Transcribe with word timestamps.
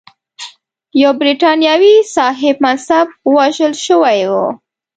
یو 1.01 1.11
برټانوي 1.19 1.95
صاحب 2.15 2.55
منصب 2.63 3.07
وژل 3.35 3.73
شوی 3.85 4.21
و. 4.31 4.33